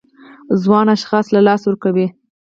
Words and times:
ځوان 0.63 0.87
اشخاص 0.95 1.25
له 1.35 1.41
لاسه 1.47 1.65
ورکوي. 1.67 2.07